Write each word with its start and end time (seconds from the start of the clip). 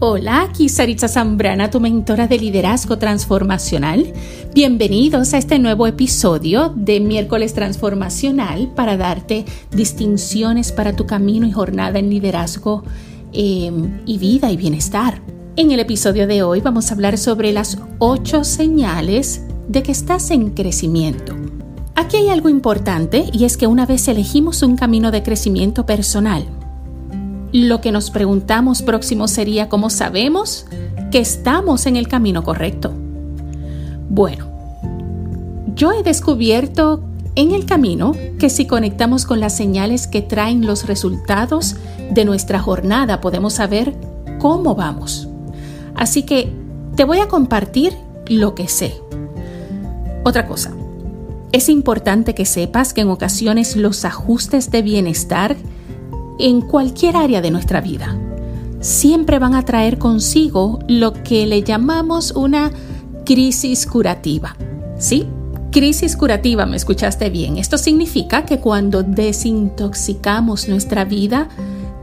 Hola, 0.00 0.42
aquí 0.42 0.68
Saritza 0.68 1.08
Zambrana, 1.08 1.70
tu 1.70 1.80
mentora 1.80 2.28
de 2.28 2.38
liderazgo 2.38 2.98
transformacional. 2.98 4.12
Bienvenidos 4.54 5.34
a 5.34 5.38
este 5.38 5.58
nuevo 5.58 5.88
episodio 5.88 6.72
de 6.76 7.00
Miércoles 7.00 7.52
Transformacional 7.52 8.70
para 8.76 8.96
darte 8.96 9.44
distinciones 9.72 10.70
para 10.70 10.94
tu 10.94 11.04
camino 11.04 11.48
y 11.48 11.50
jornada 11.50 11.98
en 11.98 12.10
liderazgo 12.10 12.84
em, 13.32 13.98
y 14.06 14.18
vida 14.18 14.52
y 14.52 14.56
bienestar. 14.56 15.20
En 15.56 15.72
el 15.72 15.80
episodio 15.80 16.28
de 16.28 16.44
hoy 16.44 16.60
vamos 16.60 16.92
a 16.92 16.94
hablar 16.94 17.18
sobre 17.18 17.52
las 17.52 17.78
ocho 17.98 18.44
señales 18.44 19.42
de 19.66 19.82
que 19.82 19.90
estás 19.90 20.30
en 20.30 20.50
crecimiento. 20.50 21.34
Aquí 21.96 22.18
hay 22.18 22.28
algo 22.28 22.48
importante 22.48 23.24
y 23.32 23.46
es 23.46 23.56
que 23.56 23.66
una 23.66 23.84
vez 23.84 24.06
elegimos 24.06 24.62
un 24.62 24.76
camino 24.76 25.10
de 25.10 25.24
crecimiento 25.24 25.86
personal, 25.86 26.46
lo 27.52 27.80
que 27.80 27.92
nos 27.92 28.10
preguntamos 28.10 28.82
próximo 28.82 29.28
sería 29.28 29.68
cómo 29.68 29.90
sabemos 29.90 30.66
que 31.10 31.18
estamos 31.18 31.86
en 31.86 31.96
el 31.96 32.08
camino 32.08 32.42
correcto. 32.42 32.92
Bueno, 34.10 34.48
yo 35.74 35.92
he 35.92 36.02
descubierto 36.02 37.02
en 37.34 37.52
el 37.52 37.66
camino 37.66 38.14
que 38.38 38.50
si 38.50 38.66
conectamos 38.66 39.24
con 39.24 39.40
las 39.40 39.56
señales 39.56 40.06
que 40.06 40.22
traen 40.22 40.66
los 40.66 40.86
resultados 40.86 41.76
de 42.10 42.24
nuestra 42.24 42.58
jornada 42.58 43.20
podemos 43.20 43.54
saber 43.54 43.94
cómo 44.38 44.74
vamos. 44.74 45.28
Así 45.94 46.24
que 46.24 46.52
te 46.96 47.04
voy 47.04 47.18
a 47.18 47.28
compartir 47.28 47.94
lo 48.26 48.54
que 48.54 48.68
sé. 48.68 48.94
Otra 50.24 50.46
cosa, 50.46 50.72
es 51.52 51.68
importante 51.68 52.34
que 52.34 52.44
sepas 52.44 52.92
que 52.92 53.00
en 53.00 53.08
ocasiones 53.08 53.76
los 53.76 54.04
ajustes 54.04 54.70
de 54.70 54.82
bienestar 54.82 55.56
en 56.38 56.60
cualquier 56.60 57.16
área 57.16 57.40
de 57.40 57.50
nuestra 57.50 57.80
vida 57.80 58.18
siempre 58.80 59.38
van 59.38 59.54
a 59.54 59.64
traer 59.64 59.98
consigo 59.98 60.78
lo 60.88 61.12
que 61.12 61.46
le 61.46 61.62
llamamos 61.62 62.32
una 62.32 62.70
crisis 63.24 63.86
curativa. 63.86 64.56
¿Sí? 64.98 65.26
Crisis 65.70 66.16
curativa, 66.16 66.66
me 66.66 66.76
escuchaste 66.76 67.30
bien. 67.30 67.58
Esto 67.58 67.78
significa 67.78 68.44
que 68.44 68.58
cuando 68.58 69.02
desintoxicamos 69.02 70.68
nuestra 70.68 71.04
vida, 71.04 71.48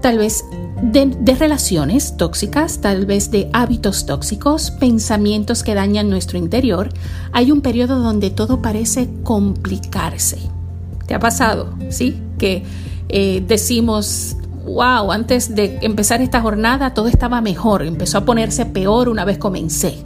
tal 0.02 0.19
vez 0.19 0.45
de, 0.81 1.36
relaciones 1.36 2.16
tóxicas, 2.16 2.80
tal 2.80 3.06
vez 3.06 3.31
de 3.31 3.50
hábitos 3.53 4.06
tóxicos, 4.06 4.72
pensamientos 4.72 5.63
que 5.63 5.73
dañan 5.73 6.09
nuestro 6.09 6.38
interior, 6.38 6.89
hay 7.31 7.52
un 7.52 7.61
periodo 7.61 8.00
donde 8.00 8.30
todo 8.30 8.61
parece 8.61 9.09
complicarse. 9.23 10.38
¿Te 11.08 11.16
ha 11.16 11.19
pasado? 11.19 11.73
¿Sí? 11.89 12.22
Que 12.38 12.63
eh, 13.09 13.44
decimos, 13.45 14.38
wow, 14.66 15.11
antes 15.11 15.56
de 15.56 15.80
empezar 15.81 16.22
esta 16.22 16.42
jornada 16.42 16.94
todo 16.94 17.08
estaba 17.08 17.42
mejor, 17.42 17.84
empezó 17.84 18.17
a 18.17 18.25
ponerse 18.25 18.66
peor 18.66 19.09
una 19.09 19.25
vez 19.25 19.38
comencé. 19.38 19.97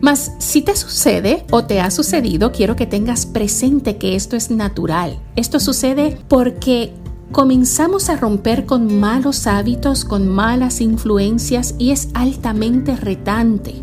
Mas 0.00 0.32
si 0.38 0.62
te 0.62 0.74
sucede 0.76 1.44
o 1.50 1.64
te 1.64 1.80
ha 1.80 1.90
sucedido, 1.90 2.52
quiero 2.52 2.74
que 2.74 2.86
tengas 2.86 3.26
presente 3.26 3.98
que 3.98 4.16
esto 4.16 4.34
es 4.34 4.50
natural. 4.50 5.18
Esto 5.36 5.60
sucede 5.60 6.18
porque 6.26 6.94
comenzamos 7.32 8.08
a 8.08 8.16
romper 8.16 8.64
con 8.64 8.98
malos 8.98 9.46
hábitos, 9.46 10.04
con 10.04 10.26
malas 10.26 10.80
influencias 10.80 11.74
y 11.78 11.90
es 11.90 12.08
altamente 12.14 12.96
retante. 12.96 13.74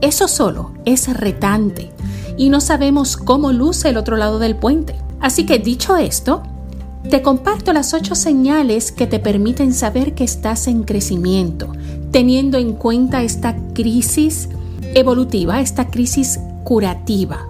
Eso 0.00 0.28
solo 0.28 0.72
es 0.84 1.12
retante 1.12 1.90
y 2.36 2.48
no 2.48 2.60
sabemos 2.60 3.16
cómo 3.16 3.52
luce 3.52 3.88
el 3.88 3.96
otro 3.96 4.16
lado 4.16 4.38
del 4.38 4.56
puente. 4.56 4.94
Así 5.20 5.44
que 5.44 5.58
dicho 5.58 5.96
esto, 5.96 6.42
te 7.06 7.22
comparto 7.22 7.72
las 7.72 7.94
ocho 7.94 8.14
señales 8.14 8.90
que 8.92 9.06
te 9.06 9.18
permiten 9.18 9.72
saber 9.72 10.14
que 10.14 10.24
estás 10.24 10.66
en 10.66 10.82
crecimiento, 10.82 11.72
teniendo 12.10 12.58
en 12.58 12.72
cuenta 12.72 13.22
esta 13.22 13.56
crisis 13.74 14.48
evolutiva, 14.94 15.60
esta 15.60 15.88
crisis 15.88 16.40
curativa. 16.64 17.46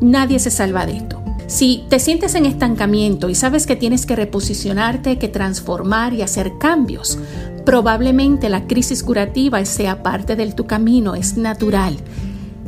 Nadie 0.00 0.38
se 0.38 0.50
salva 0.50 0.86
de 0.86 0.96
esto. 0.96 1.22
Si 1.46 1.84
te 1.88 2.00
sientes 2.00 2.34
en 2.34 2.44
estancamiento 2.44 3.28
y 3.28 3.36
sabes 3.36 3.66
que 3.66 3.76
tienes 3.76 4.04
que 4.04 4.16
reposicionarte, 4.16 5.18
que 5.18 5.28
transformar 5.28 6.12
y 6.12 6.22
hacer 6.22 6.58
cambios, 6.58 7.18
probablemente 7.64 8.48
la 8.48 8.66
crisis 8.66 9.04
curativa 9.04 9.64
sea 9.64 10.02
parte 10.02 10.34
de 10.34 10.50
tu 10.52 10.66
camino, 10.66 11.14
es 11.14 11.36
natural. 11.36 11.96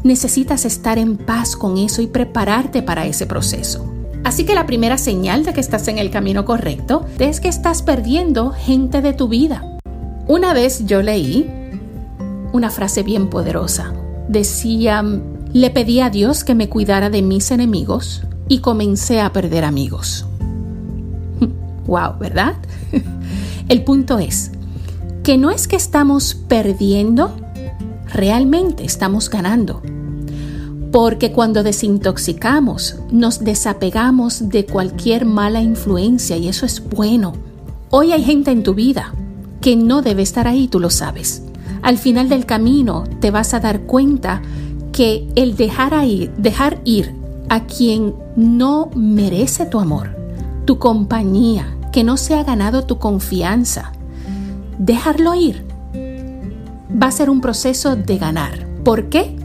Necesitas 0.04 0.64
estar 0.64 0.98
en 0.98 1.16
paz 1.16 1.56
con 1.56 1.76
eso 1.76 2.02
y 2.02 2.06
prepararte 2.06 2.82
para 2.82 3.06
ese 3.06 3.26
proceso. 3.26 3.87
Así 4.24 4.44
que 4.44 4.54
la 4.54 4.66
primera 4.66 4.98
señal 4.98 5.44
de 5.44 5.52
que 5.52 5.60
estás 5.60 5.88
en 5.88 5.98
el 5.98 6.10
camino 6.10 6.44
correcto 6.44 7.06
es 7.18 7.40
que 7.40 7.48
estás 7.48 7.82
perdiendo 7.82 8.52
gente 8.52 9.00
de 9.00 9.12
tu 9.12 9.28
vida. 9.28 9.78
Una 10.26 10.52
vez 10.52 10.84
yo 10.86 11.02
leí 11.02 11.50
una 12.52 12.70
frase 12.70 13.02
bien 13.02 13.28
poderosa. 13.28 13.92
Decía, 14.28 15.02
le 15.52 15.70
pedí 15.70 16.00
a 16.00 16.10
Dios 16.10 16.44
que 16.44 16.54
me 16.54 16.68
cuidara 16.68 17.10
de 17.10 17.22
mis 17.22 17.50
enemigos 17.50 18.22
y 18.48 18.58
comencé 18.58 19.20
a 19.20 19.32
perder 19.32 19.64
amigos. 19.64 20.26
wow, 21.86 22.18
¿verdad? 22.18 22.56
El 23.68 23.84
punto 23.84 24.18
es 24.18 24.50
que 25.22 25.36
no 25.36 25.50
es 25.50 25.68
que 25.68 25.76
estamos 25.76 26.34
perdiendo, 26.34 27.36
realmente 28.12 28.84
estamos 28.84 29.28
ganando. 29.28 29.82
Porque 30.92 31.32
cuando 31.32 31.62
desintoxicamos, 31.62 32.96
nos 33.10 33.40
desapegamos 33.40 34.48
de 34.48 34.64
cualquier 34.64 35.26
mala 35.26 35.60
influencia 35.60 36.36
y 36.36 36.48
eso 36.48 36.64
es 36.64 36.82
bueno. 36.88 37.34
Hoy 37.90 38.12
hay 38.12 38.22
gente 38.22 38.50
en 38.50 38.62
tu 38.62 38.74
vida 38.74 39.14
que 39.60 39.76
no 39.76 40.02
debe 40.02 40.22
estar 40.22 40.48
ahí, 40.48 40.68
tú 40.68 40.80
lo 40.80 40.90
sabes. 40.90 41.42
Al 41.82 41.98
final 41.98 42.28
del 42.28 42.46
camino 42.46 43.04
te 43.20 43.30
vas 43.30 43.54
a 43.54 43.60
dar 43.60 43.82
cuenta 43.82 44.42
que 44.92 45.28
el 45.36 45.56
dejar 45.56 46.04
ir, 46.04 46.32
dejar 46.36 46.80
ir 46.84 47.14
a 47.48 47.64
quien 47.64 48.14
no 48.36 48.90
merece 48.94 49.66
tu 49.66 49.80
amor, 49.80 50.16
tu 50.64 50.78
compañía, 50.78 51.76
que 51.92 52.04
no 52.04 52.16
se 52.16 52.34
ha 52.34 52.44
ganado 52.44 52.84
tu 52.84 52.98
confianza. 52.98 53.92
Dejarlo 54.78 55.34
ir 55.34 55.64
va 56.90 57.08
a 57.08 57.12
ser 57.12 57.30
un 57.30 57.40
proceso 57.40 57.96
de 57.96 58.18
ganar. 58.18 58.66
¿Por 58.84 59.08
qué? 59.08 59.37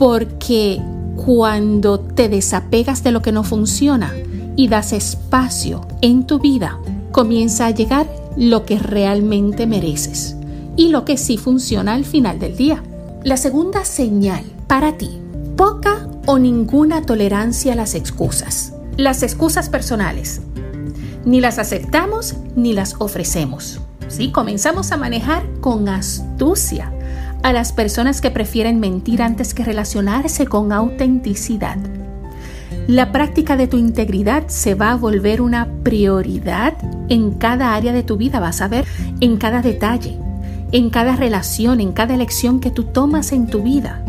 Porque 0.00 0.80
cuando 1.14 2.00
te 2.00 2.30
desapegas 2.30 3.04
de 3.04 3.12
lo 3.12 3.20
que 3.20 3.32
no 3.32 3.44
funciona 3.44 4.14
y 4.56 4.66
das 4.68 4.94
espacio 4.94 5.86
en 6.00 6.26
tu 6.26 6.38
vida, 6.38 6.78
comienza 7.12 7.66
a 7.66 7.70
llegar 7.70 8.06
lo 8.34 8.64
que 8.64 8.78
realmente 8.78 9.66
mereces 9.66 10.36
y 10.74 10.88
lo 10.88 11.04
que 11.04 11.18
sí 11.18 11.36
funciona 11.36 11.92
al 11.92 12.06
final 12.06 12.38
del 12.38 12.56
día. 12.56 12.82
La 13.24 13.36
segunda 13.36 13.84
señal 13.84 14.42
para 14.68 14.96
ti, 14.96 15.20
poca 15.54 16.08
o 16.24 16.38
ninguna 16.38 17.02
tolerancia 17.02 17.74
a 17.74 17.76
las 17.76 17.94
excusas. 17.94 18.72
Las 18.96 19.22
excusas 19.22 19.68
personales. 19.68 20.40
Ni 21.26 21.42
las 21.42 21.58
aceptamos 21.58 22.36
ni 22.56 22.72
las 22.72 22.96
ofrecemos. 23.00 23.82
¿sí? 24.08 24.32
Comenzamos 24.32 24.92
a 24.92 24.96
manejar 24.96 25.46
con 25.60 25.90
astucia 25.90 26.90
a 27.42 27.52
las 27.52 27.72
personas 27.72 28.20
que 28.20 28.30
prefieren 28.30 28.80
mentir 28.80 29.22
antes 29.22 29.54
que 29.54 29.64
relacionarse 29.64 30.46
con 30.46 30.72
autenticidad. 30.72 31.78
La 32.86 33.12
práctica 33.12 33.56
de 33.56 33.68
tu 33.68 33.76
integridad 33.76 34.48
se 34.48 34.74
va 34.74 34.92
a 34.92 34.96
volver 34.96 35.40
una 35.40 35.68
prioridad 35.82 36.74
en 37.08 37.32
cada 37.32 37.74
área 37.74 37.92
de 37.92 38.02
tu 38.02 38.16
vida, 38.16 38.40
vas 38.40 38.60
a 38.60 38.68
ver, 38.68 38.84
en 39.20 39.36
cada 39.36 39.62
detalle, 39.62 40.16
en 40.72 40.90
cada 40.90 41.16
relación, 41.16 41.80
en 41.80 41.92
cada 41.92 42.14
elección 42.14 42.60
que 42.60 42.70
tú 42.70 42.84
tomas 42.84 43.32
en 43.32 43.46
tu 43.46 43.62
vida 43.62 44.04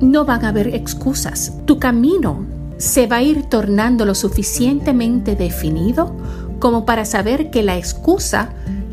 no 0.00 0.24
van 0.24 0.44
a 0.44 0.48
haber 0.48 0.74
excusas. 0.74 1.52
Tu 1.64 1.78
camino 1.78 2.46
se 2.76 3.06
va 3.06 3.16
a 3.16 3.22
ir 3.22 3.44
tornando 3.44 4.04
lo 4.04 4.14
suficientemente 4.14 5.34
definido 5.34 6.14
como 6.58 6.84
para 6.84 7.04
saber 7.04 7.50
que 7.50 7.62
la 7.62 7.76
excusa 7.76 8.50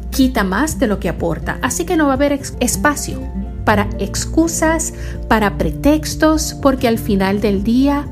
quita 0.09 0.43
más 0.43 0.79
de 0.79 0.87
lo 0.87 0.99
que 0.99 1.09
aporta. 1.09 1.57
Así 1.61 1.85
que 1.85 1.97
no 1.97 2.05
va 2.05 2.11
a 2.11 2.15
haber 2.15 2.39
espacio 2.59 3.19
para 3.65 3.89
excusas, 3.99 4.93
para 5.27 5.57
pretextos, 5.57 6.55
porque 6.61 6.87
al 6.87 6.99
final 6.99 7.41
del 7.41 7.63
día 7.63 8.07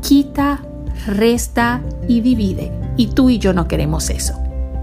quita, 0.00 0.62
resta 1.06 1.82
y 2.08 2.20
divide. 2.20 2.72
Y 2.96 3.08
tú 3.08 3.28
y 3.28 3.38
yo 3.38 3.52
no 3.52 3.68
queremos 3.68 4.10
eso. 4.10 4.34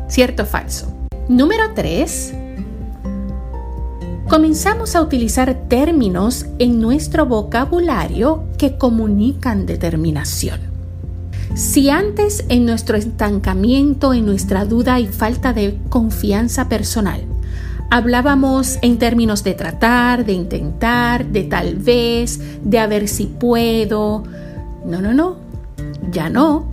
¿Cierto 0.07 0.44
o 0.44 0.45
falso? 0.45 0.94
Número 1.27 1.74
3 1.74 2.33
comenzamos 4.30 4.95
a 4.95 5.01
utilizar 5.01 5.56
términos 5.68 6.45
en 6.60 6.80
nuestro 6.80 7.25
vocabulario 7.25 8.44
que 8.60 8.77
comunican 8.77 9.66
determinación. 9.66 10.60
Si 11.56 11.89
antes 11.89 12.45
en 12.48 12.66
nuestro 12.66 12.95
estancamiento, 12.95 14.13
en 14.13 14.27
nuestra 14.27 14.66
duda 14.66 15.00
y 15.00 15.07
falta 15.07 15.51
de 15.51 15.80
confianza 15.89 16.69
personal, 16.69 17.25
hablábamos 17.90 18.78
en 18.82 18.98
términos 18.98 19.44
de 19.44 19.54
tratar, 19.54 20.26
de 20.26 20.34
intentar, 20.34 21.26
de 21.26 21.44
tal 21.44 21.76
vez, 21.76 22.40
de 22.64 22.80
a 22.80 22.88
ver 22.88 23.08
si 23.08 23.26
puedo, 23.26 24.24
no, 24.86 25.02
no, 25.02 25.14
no, 25.14 25.38
ya 26.12 26.30
no. 26.30 26.70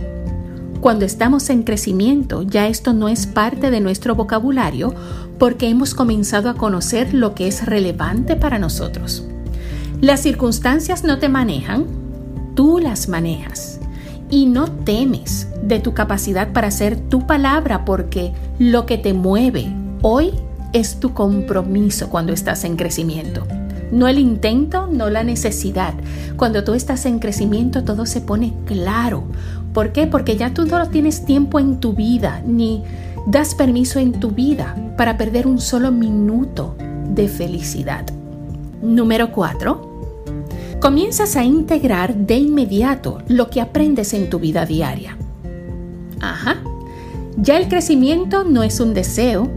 Cuando 0.81 1.05
estamos 1.05 1.49
en 1.49 1.63
crecimiento, 1.63 2.43
ya 2.43 2.67
esto 2.67 2.93
no 2.93 3.09
es 3.09 3.25
parte 3.25 3.71
de 3.71 3.79
nuestro 3.79 4.15
vocabulario 4.15 4.93
porque 5.39 5.67
hemos 5.67 5.95
comenzado 5.95 6.49
a 6.49 6.53
conocer 6.55 7.13
lo 7.13 7.33
que 7.33 7.47
es 7.47 7.65
relevante 7.65 8.35
para 8.35 8.59
nosotros. 8.59 9.25
Las 10.01 10.21
circunstancias 10.21 11.03
no 11.03 11.17
te 11.17 11.29
manejan, 11.29 11.85
tú 12.53 12.77
las 12.77 13.09
manejas 13.09 13.79
y 14.29 14.45
no 14.45 14.67
temes 14.67 15.47
de 15.63 15.79
tu 15.79 15.93
capacidad 15.93 16.53
para 16.53 16.67
hacer 16.67 16.97
tu 16.97 17.25
palabra 17.25 17.85
porque 17.85 18.33
lo 18.59 18.85
que 18.85 18.99
te 18.99 19.13
mueve 19.13 19.73
hoy 20.03 20.33
es 20.77 20.99
tu 20.99 21.13
compromiso 21.13 22.09
cuando 22.09 22.33
estás 22.33 22.63
en 22.63 22.75
crecimiento. 22.75 23.45
No 23.91 24.07
el 24.07 24.19
intento, 24.19 24.87
no 24.87 25.09
la 25.09 25.23
necesidad. 25.23 25.93
Cuando 26.35 26.63
tú 26.63 26.73
estás 26.73 27.05
en 27.05 27.19
crecimiento 27.19 27.83
todo 27.83 28.05
se 28.05 28.21
pone 28.21 28.53
claro. 28.65 29.23
¿Por 29.73 29.91
qué? 29.91 30.07
Porque 30.07 30.37
ya 30.37 30.53
tú 30.53 30.65
no 30.65 30.89
tienes 30.89 31.25
tiempo 31.25 31.59
en 31.59 31.79
tu 31.79 31.93
vida, 31.93 32.41
ni 32.45 32.83
das 33.27 33.55
permiso 33.55 33.99
en 33.99 34.13
tu 34.13 34.31
vida 34.31 34.75
para 34.97 35.17
perder 35.17 35.47
un 35.47 35.59
solo 35.59 35.91
minuto 35.91 36.75
de 37.13 37.27
felicidad. 37.27 38.05
Número 38.81 39.31
4. 39.31 39.87
Comienzas 40.79 41.35
a 41.35 41.43
integrar 41.43 42.15
de 42.15 42.37
inmediato 42.37 43.19
lo 43.27 43.49
que 43.49 43.61
aprendes 43.61 44.13
en 44.13 44.29
tu 44.29 44.39
vida 44.39 44.65
diaria. 44.65 45.17
Ajá. 46.21 46.57
Ya 47.37 47.57
el 47.57 47.67
crecimiento 47.67 48.43
no 48.43 48.63
es 48.63 48.79
un 48.79 48.93
deseo, 48.93 49.49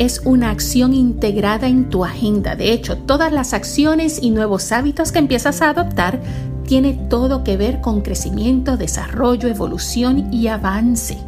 es 0.00 0.22
una 0.24 0.50
acción 0.50 0.94
integrada 0.94 1.68
en 1.68 1.90
tu 1.90 2.06
agenda. 2.06 2.56
De 2.56 2.72
hecho, 2.72 2.96
todas 2.96 3.32
las 3.32 3.52
acciones 3.52 4.18
y 4.22 4.30
nuevos 4.30 4.72
hábitos 4.72 5.12
que 5.12 5.18
empiezas 5.18 5.60
a 5.60 5.68
adoptar 5.68 6.22
tiene 6.66 6.94
todo 7.10 7.44
que 7.44 7.58
ver 7.58 7.82
con 7.82 8.00
crecimiento, 8.00 8.78
desarrollo, 8.78 9.46
evolución 9.46 10.32
y 10.32 10.48
avance. 10.48 11.18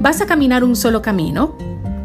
Vas 0.00 0.22
a 0.22 0.26
caminar 0.26 0.64
un 0.64 0.76
solo 0.76 1.02
camino, 1.02 1.58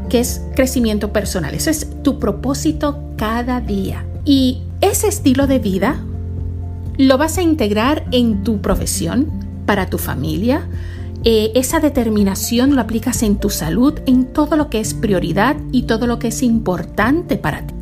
que 0.10 0.20
es 0.20 0.42
crecimiento 0.54 1.14
personal. 1.14 1.56
Eso 1.56 1.70
es 1.70 1.88
tu 2.04 2.20
propósito 2.20 3.02
cada 3.16 3.62
día. 3.62 4.06
Y 4.26 4.64
ese 4.81 5.08
estilo 5.08 5.48
de 5.48 5.60
vida 5.60 6.04
lo 6.98 7.18
vas 7.18 7.38
a 7.38 7.42
integrar 7.42 8.04
en 8.12 8.44
tu 8.44 8.60
profesión, 8.60 9.31
para 9.66 9.86
tu 9.86 9.98
familia, 9.98 10.68
eh, 11.25 11.51
esa 11.56 11.81
determinación 11.81 12.75
lo 12.75 12.81
aplicas 12.81 13.24
en 13.24 13.38
tu 13.38 13.50
salud, 13.50 14.00
en 14.06 14.25
todo 14.25 14.56
lo 14.56 14.69
que 14.69 14.80
es 14.80 14.94
prioridad 14.94 15.57
y 15.71 15.83
todo 15.83 16.07
lo 16.07 16.18
que 16.18 16.30
es 16.30 16.42
importante 16.42 17.36
para 17.36 17.68
ti. 17.68 17.74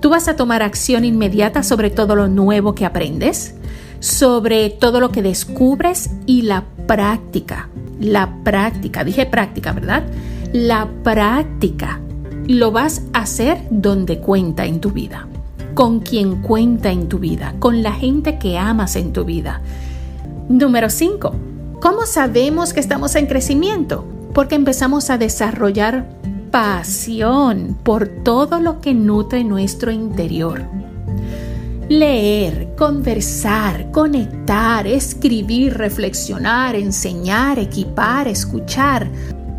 Tú 0.00 0.10
vas 0.10 0.28
a 0.28 0.36
tomar 0.36 0.62
acción 0.62 1.04
inmediata 1.04 1.64
sobre 1.64 1.90
todo 1.90 2.14
lo 2.14 2.28
nuevo 2.28 2.74
que 2.74 2.86
aprendes, 2.86 3.54
sobre 3.98 4.70
todo 4.70 5.00
lo 5.00 5.10
que 5.10 5.22
descubres 5.22 6.10
y 6.26 6.42
la 6.42 6.64
práctica. 6.86 7.68
La 7.98 8.44
práctica, 8.44 9.02
dije 9.02 9.26
práctica, 9.26 9.72
¿verdad? 9.72 10.04
La 10.52 10.88
práctica 11.02 12.00
lo 12.46 12.70
vas 12.70 13.02
a 13.12 13.22
hacer 13.22 13.58
donde 13.70 14.18
cuenta 14.20 14.64
en 14.64 14.80
tu 14.80 14.92
vida, 14.92 15.26
con 15.74 16.00
quien 16.00 16.42
cuenta 16.42 16.92
en 16.92 17.08
tu 17.08 17.18
vida, 17.18 17.54
con 17.58 17.82
la 17.82 17.92
gente 17.92 18.38
que 18.38 18.58
amas 18.58 18.94
en 18.94 19.12
tu 19.12 19.24
vida. 19.24 19.60
Número 20.48 20.88
5 20.88 21.55
¿Cómo 21.80 22.06
sabemos 22.06 22.72
que 22.72 22.80
estamos 22.80 23.14
en 23.16 23.26
crecimiento? 23.26 24.06
Porque 24.32 24.54
empezamos 24.54 25.10
a 25.10 25.18
desarrollar 25.18 26.08
pasión 26.50 27.76
por 27.82 28.08
todo 28.08 28.60
lo 28.60 28.80
que 28.80 28.94
nutre 28.94 29.44
nuestro 29.44 29.90
interior. 29.90 30.62
Leer, 31.90 32.74
conversar, 32.78 33.90
conectar, 33.92 34.86
escribir, 34.86 35.74
reflexionar, 35.74 36.74
enseñar, 36.74 37.58
equipar, 37.58 38.26
escuchar. 38.26 39.10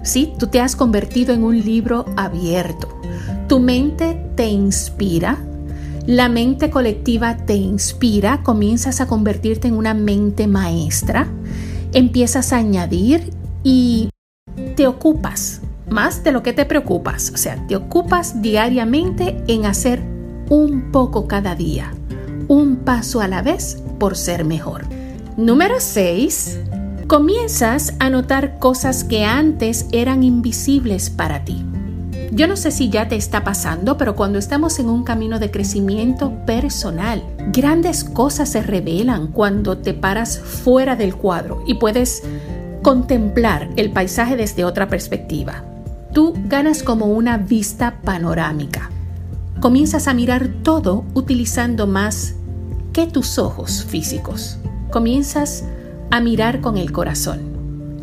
Sí, 0.04 0.34
tú 0.40 0.48
te 0.48 0.60
has 0.60 0.76
convertido 0.76 1.36
en 1.36 1.44
un 1.44 1.64
libro 1.64 2.06
abierto. 2.18 2.90
Tu 3.48 3.60
mente 3.60 4.20
te 4.36 4.48
inspira, 4.48 5.38
la 6.08 6.30
mente 6.30 6.72
colectiva 6.72 7.38
te 7.38 7.54
inspira, 7.54 8.42
comienzas 8.42 9.02
a 9.02 9.08
convertirte 9.08 9.68
en 9.68 9.76
una 9.76 9.94
mente 9.94 10.48
maestra 10.48 11.28
empiezas 11.94 12.54
a 12.54 12.58
añadir 12.58 13.34
y 13.64 14.10
te 14.76 14.88
ocupas 14.88 15.62
más 15.90 16.24
de 16.24 16.32
lo 16.32 16.44
que 16.44 16.54
te 16.54 16.66
preocupas. 16.66 17.32
O 17.34 17.38
sea, 17.38 17.66
te 17.68 17.76
ocupas 17.76 18.42
diariamente 18.42 19.44
en 19.48 19.66
hacer 19.66 20.02
un 20.50 20.92
poco 20.92 21.28
cada 21.28 21.56
día, 21.56 21.94
un 22.48 22.78
paso 22.78 23.22
a 23.22 23.28
la 23.28 23.42
vez 23.42 23.82
por 24.00 24.16
ser 24.16 24.46
mejor. 24.46 24.86
Número 25.38 25.76
6. 25.80 26.60
Comienzas 27.08 27.94
a 28.00 28.10
notar 28.10 28.60
cosas 28.60 29.04
que 29.04 29.24
antes 29.24 29.88
eran 29.92 30.24
invisibles 30.24 31.10
para 31.10 31.46
ti. 31.46 31.64
Yo 32.32 32.48
no 32.48 32.58
sé 32.58 32.72
si 32.72 32.90
ya 32.90 33.08
te 33.08 33.16
está 33.16 33.44
pasando, 33.44 33.98
pero 33.98 34.16
cuando 34.16 34.38
estamos 34.38 34.80
en 34.80 34.90
un 34.90 35.04
camino 35.04 35.40
de 35.40 35.50
crecimiento 35.50 36.34
personal, 36.46 37.24
grandes 37.54 38.04
cosas 38.04 38.50
se 38.50 38.62
revelan 38.62 39.28
cuando 39.28 39.78
te 39.78 39.94
paras 39.94 40.38
fuera 40.38 40.96
del 40.96 41.16
cuadro 41.16 41.64
y 41.66 41.76
puedes 41.76 42.24
contemplar 42.82 43.70
el 43.78 43.92
paisaje 43.92 44.36
desde 44.36 44.66
otra 44.66 44.90
perspectiva. 44.90 45.64
Tú 46.14 46.34
ganas 46.48 46.84
como 46.84 47.06
una 47.06 47.38
vista 47.38 48.02
panorámica. 48.04 48.92
Comienzas 49.60 50.08
a 50.08 50.14
mirar 50.14 50.48
todo 50.64 51.06
utilizando 51.14 51.88
más 51.88 52.36
que 52.92 53.08
tus 53.08 53.40
ojos 53.40 53.86
físicos. 53.86 54.58
Comienzas 54.92 55.64
a 56.12 56.20
mirar 56.20 56.62
con 56.62 56.78
el 56.78 56.92
corazón. 56.92 57.40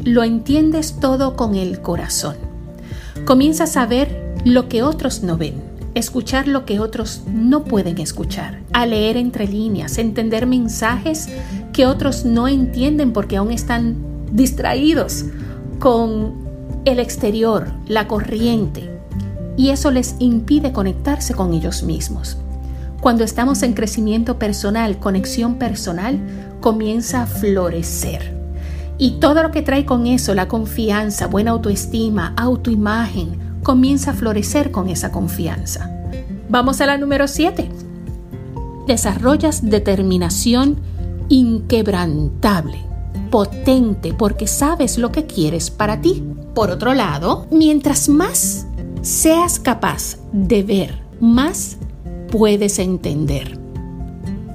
Lo 0.05 0.23
entiendes 0.23 0.99
todo 1.01 1.37
con 1.37 1.55
el 1.55 1.81
corazón. 1.81 2.44
Comienzas 3.25 3.79
a 3.79 3.87
ver 3.87 4.35
lo 4.45 4.69
que 4.69 4.83
otros 4.83 5.23
no 5.23 5.39
ven, 5.39 5.55
escuchar 5.95 6.47
lo 6.47 6.67
que 6.67 6.79
otros 6.79 7.23
no 7.27 7.65
pueden 7.65 7.99
escuchar, 7.99 8.61
a 8.75 8.85
leer 8.85 9.17
entre 9.17 9.49
líneas, 9.49 9.97
entender 9.97 10.47
mensajes 10.47 11.31
que 11.73 11.87
otros 11.87 12.27
no 12.27 12.49
entienden 12.49 13.15
porque 13.15 13.39
aún 13.39 13.51
están 13.51 13.97
distraídos 14.31 15.25
con 15.79 16.35
el 16.85 16.99
exterior, 16.99 17.73
la 17.87 18.09
corriente, 18.09 18.91
y 19.57 19.71
eso 19.71 19.91
les 19.91 20.17
impide 20.19 20.73
conectarse 20.73 21.33
con 21.33 21.55
ellos 21.55 21.83
mismos. 21.83 22.37
Cuando 23.01 23.25
estamos 23.25 23.63
en 23.63 23.73
crecimiento 23.73 24.39
personal, 24.39 24.99
conexión 24.99 25.55
personal, 25.55 26.19
comienza 26.61 27.23
a 27.23 27.27
florecer. 27.27 28.34
Y 28.99 29.13
todo 29.13 29.43
lo 29.43 29.51
que 29.51 29.63
trae 29.63 29.85
con 29.85 30.07
eso, 30.07 30.35
la 30.35 30.49
confianza, 30.49 31.27
buena 31.27 31.51
autoestima, 31.51 32.33
autoimagen, 32.37 33.59
comienza 33.63 34.13
a 34.13 34.15
florecer 34.15 34.71
con 34.71 34.89
esa 34.89 35.11
confianza. 35.11 35.91
Vamos 36.49 36.81
a 36.81 36.87
la 36.87 36.99
número 36.99 37.27
7. 37.27 37.69
Desarrollas 38.87 39.69
determinación 39.69 40.77
inquebrantable, 41.29 42.79
potente, 43.31 44.15
porque 44.15 44.47
sabes 44.47 44.99
lo 44.99 45.11
que 45.11 45.27
quieres 45.27 45.71
para 45.71 46.01
ti. 46.01 46.23
Por 46.55 46.71
otro 46.71 46.95
lado, 46.95 47.47
mientras 47.51 48.09
más 48.09 48.67
seas 49.03 49.59
capaz 49.59 50.19
de 50.33 50.63
ver, 50.63 51.03
más 51.21 51.79
puedes 52.31 52.79
entender. 52.79 53.64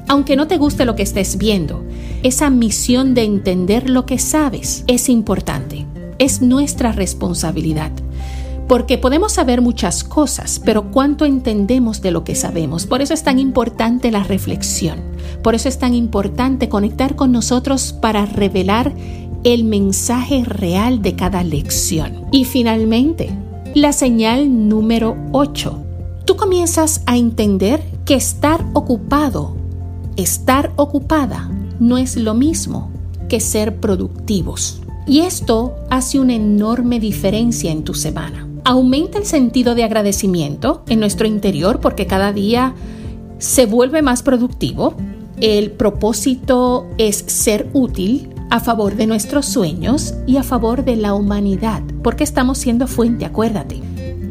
Aunque 0.10 0.36
no 0.36 0.48
te 0.48 0.58
guste 0.58 0.86
lo 0.86 0.96
que 0.96 1.04
estés 1.04 1.38
viendo, 1.38 1.86
esa 2.24 2.50
misión 2.50 3.14
de 3.14 3.22
entender 3.22 3.92
lo 3.92 4.08
que 4.08 4.18
sabes 4.18 4.84
es 4.88 5.08
importante. 5.08 5.86
Es 6.18 6.42
nuestra 6.42 6.92
responsabilidad. 6.92 7.92
Porque 8.68 8.98
podemos 8.98 9.34
saber 9.34 9.62
muchas 9.62 10.04
cosas, 10.04 10.60
pero 10.66 10.90
¿cuánto 10.90 11.26
entendemos 11.26 12.02
de 12.02 12.10
lo 12.10 12.24
que 12.24 12.34
sabemos? 12.34 12.88
Por 12.88 13.04
eso 13.04 13.14
es 13.14 13.22
tan 13.22 13.38
importante 13.38 14.10
la 14.10 14.24
reflexión. 14.24 15.00
Por 15.44 15.54
eso 15.54 15.70
es 15.70 15.78
tan 15.78 15.94
importante 15.94 16.70
conectar 16.70 17.16
con 17.16 17.32
nosotros 17.32 17.94
para 17.94 18.26
revelar 18.26 18.92
el 19.44 19.64
mensaje 19.64 20.44
real 20.44 21.04
de 21.04 21.16
cada 21.16 21.44
lección. 21.44 22.26
Y 22.32 22.46
finalmente, 22.46 23.30
la 23.76 23.94
señal 23.94 24.68
número 24.70 25.16
8. 25.34 25.84
Tú 26.26 26.36
comienzas 26.36 27.04
a 27.06 27.16
entender 27.16 27.84
que 28.06 28.16
estar 28.16 28.66
ocupado 28.74 29.59
estar 30.16 30.72
ocupada 30.76 31.50
no 31.80 31.98
es 31.98 32.18
lo 32.18 32.34
mismo 32.34 32.92
que 33.28 33.40
ser 33.40 33.78
productivos. 33.78 34.82
Y 35.08 35.22
esto 35.22 35.76
hace 35.90 36.20
una 36.20 36.36
enorme 36.36 37.00
diferencia 37.00 37.72
en 37.72 37.84
tu 37.84 37.94
semana. 37.94 38.48
Aumenta 38.64 39.18
el 39.18 39.26
sentido 39.26 39.74
de 39.74 39.84
agradecimiento 39.84 40.84
en 40.88 41.00
nuestro 41.00 41.28
interior 41.28 41.80
porque 41.80 42.06
cada 42.06 42.34
día 42.34 42.76
se 43.40 43.66
vuelve 43.66 44.02
más 44.02 44.22
productivo. 44.22 44.94
El 45.40 45.72
propósito 45.72 46.86
es 46.98 47.24
ser 47.28 47.70
útil 47.74 48.30
a 48.50 48.60
favor 48.60 48.96
de 48.96 49.08
nuestros 49.08 49.46
sueños 49.46 50.14
y 50.28 50.38
a 50.38 50.44
favor 50.44 50.84
de 50.84 50.96
la 50.96 51.14
humanidad, 51.14 51.82
porque 52.04 52.24
estamos 52.24 52.58
siendo 52.58 52.88
fuente, 52.88 53.26
acuérdate. 53.26 53.82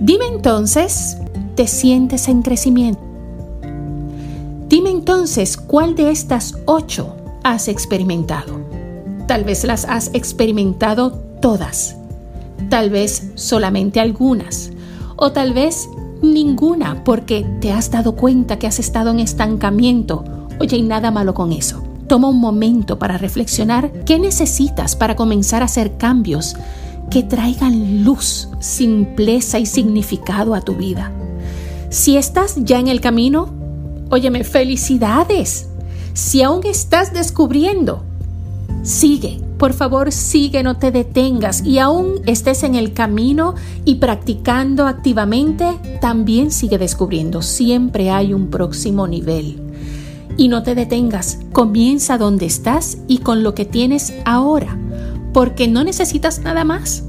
Dime 0.01 0.27
entonces, 0.27 1.17
¿te 1.55 1.67
sientes 1.67 2.29
en 2.29 2.43
crecimiento? 2.43 3.08
Dime 4.69 4.91
entonces 4.91 5.57
cuál 5.57 5.95
de 5.95 6.11
estas 6.11 6.55
ocho 6.67 7.17
has 7.43 7.69
experimentado. 7.69 8.61
Tal 9.27 9.45
vez 9.45 9.65
las 9.65 9.87
has 9.87 10.11
experimentado 10.13 11.13
todas, 11.41 11.97
tal 12.69 12.91
vez 12.91 13.31
solamente 13.35 13.99
algunas, 13.99 14.71
o 15.17 15.33
tal 15.33 15.55
vez 15.55 15.89
ninguna 16.21 17.03
porque 17.03 17.47
te 17.61 17.73
has 17.73 17.91
dado 17.91 18.15
cuenta 18.15 18.59
que 18.59 18.67
has 18.67 18.79
estado 18.79 19.11
en 19.11 19.21
estancamiento. 19.21 20.25
Oye, 20.61 20.77
y 20.77 20.83
nada 20.83 21.11
malo 21.11 21.33
con 21.33 21.53
eso. 21.53 21.83
Toma 22.07 22.29
un 22.29 22.41
momento 22.41 22.99
para 22.99 23.17
reflexionar 23.17 23.91
qué 24.05 24.19
necesitas 24.19 24.97
para 24.97 25.17
comenzar 25.17 25.63
a 25.63 25.67
hacer 25.67 25.97
cambios 25.97 26.57
que 27.11 27.23
traigan 27.23 28.05
luz, 28.05 28.51
simpleza 28.59 29.59
y 29.59 29.65
significado 29.65 30.55
a 30.55 30.61
tu 30.61 30.75
vida. 30.75 31.11
Si 31.89 32.19
estás 32.19 32.57
ya 32.65 32.79
en 32.79 32.89
el 32.89 33.01
camino, 33.01 33.58
óyeme, 34.09 34.45
felicidades. 34.45 35.69
Si 36.15 36.43
aún 36.43 36.65
estás 36.65 37.13
descubriendo, 37.13 38.03
sigue, 38.83 39.41
por 39.59 39.73
favor 39.73 40.13
sigue, 40.13 40.63
no 40.63 40.77
te 40.77 40.93
detengas 40.93 41.65
y 41.65 41.79
aún 41.79 42.21
estés 42.27 42.63
en 42.63 42.77
el 42.77 42.93
camino 42.93 43.55
y 43.85 43.97
practicando 43.97 44.87
activamente, 44.87 45.67
también 46.01 46.51
sigue 46.51 46.79
descubriendo. 46.79 47.43
Siempre 47.43 48.11
hay 48.11 48.35
un 48.35 48.49
próximo 48.49 49.07
nivel. 49.07 49.61
Y 50.37 50.47
no 50.47 50.63
te 50.63 50.77
detengas, 50.77 51.41
comienza 51.53 52.17
donde 52.17 52.47
estás 52.47 52.99
y 53.09 53.19
con 53.19 53.43
lo 53.43 53.55
que 53.55 53.65
tienes 53.65 54.15
ahora, 54.25 54.79
porque 55.33 55.67
no 55.67 55.83
necesitas 55.83 56.41
nada 56.41 56.63
más. 56.63 57.03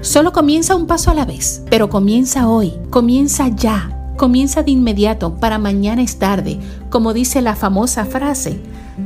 Solo 0.00 0.32
comienza 0.32 0.74
un 0.74 0.86
paso 0.86 1.10
a 1.10 1.14
la 1.14 1.26
vez, 1.26 1.62
pero 1.68 1.90
comienza 1.90 2.48
hoy, 2.48 2.72
comienza 2.88 3.48
ya, 3.48 3.95
comienza 4.16 4.62
de 4.62 4.70
inmediato, 4.72 5.34
para 5.34 5.58
mañana 5.58 6.02
es 6.02 6.18
tarde, 6.18 6.58
como 6.90 7.12
dice 7.12 7.42
la 7.42 7.54
famosa 7.54 8.04
frase, 8.04 8.60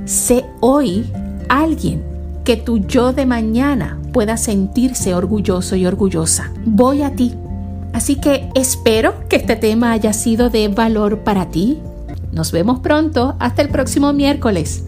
sé 0.05 0.45
hoy 0.61 1.11
alguien 1.49 2.02
que 2.45 2.57
tu 2.57 2.79
yo 2.79 3.12
de 3.12 3.26
mañana 3.26 3.99
pueda 4.12 4.37
sentirse 4.37 5.14
orgulloso 5.14 5.76
y 5.76 5.87
orgullosa. 5.87 6.50
Voy 6.64 7.02
a 7.02 7.14
ti. 7.14 7.35
Así 7.93 8.17
que 8.17 8.49
espero 8.55 9.29
que 9.29 9.37
este 9.37 9.57
tema 9.57 9.93
haya 9.93 10.12
sido 10.12 10.50
de 10.50 10.69
valor 10.69 11.19
para 11.21 11.50
ti. 11.50 11.79
Nos 12.33 12.52
vemos 12.52 12.81
pronto. 12.81 13.37
Hasta 13.38 13.62
el 13.62 13.69
próximo 13.69 14.12
miércoles. 14.12 14.85